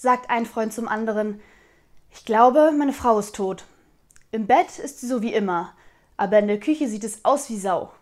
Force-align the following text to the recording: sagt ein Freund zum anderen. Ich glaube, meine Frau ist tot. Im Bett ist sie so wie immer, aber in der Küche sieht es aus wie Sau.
sagt 0.00 0.30
ein 0.30 0.46
Freund 0.46 0.72
zum 0.72 0.88
anderen. 0.88 1.42
Ich 2.10 2.24
glaube, 2.24 2.72
meine 2.72 2.94
Frau 2.94 3.18
ist 3.18 3.34
tot. 3.34 3.66
Im 4.30 4.46
Bett 4.46 4.78
ist 4.78 5.00
sie 5.00 5.06
so 5.06 5.20
wie 5.20 5.34
immer, 5.34 5.74
aber 6.16 6.38
in 6.38 6.48
der 6.48 6.58
Küche 6.58 6.88
sieht 6.88 7.04
es 7.04 7.22
aus 7.22 7.50
wie 7.50 7.58
Sau. 7.58 7.92